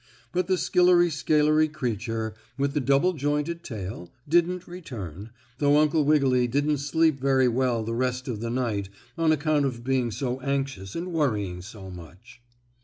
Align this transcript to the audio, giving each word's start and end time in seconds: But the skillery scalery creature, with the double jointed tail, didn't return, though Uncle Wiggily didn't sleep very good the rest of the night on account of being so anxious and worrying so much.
But 0.31 0.47
the 0.47 0.57
skillery 0.57 1.11
scalery 1.11 1.67
creature, 1.67 2.33
with 2.57 2.73
the 2.73 2.79
double 2.79 3.13
jointed 3.13 3.61
tail, 3.61 4.09
didn't 4.27 4.67
return, 4.67 5.29
though 5.59 5.77
Uncle 5.77 6.03
Wiggily 6.05 6.47
didn't 6.47 6.79
sleep 6.79 7.19
very 7.19 7.45
good 7.47 7.85
the 7.85 7.93
rest 7.93 8.27
of 8.27 8.39
the 8.39 8.49
night 8.49 8.89
on 9.15 9.31
account 9.31 9.63
of 9.65 9.83
being 9.83 10.09
so 10.09 10.39
anxious 10.39 10.95
and 10.95 11.13
worrying 11.13 11.61
so 11.61 11.91
much. 11.91 12.41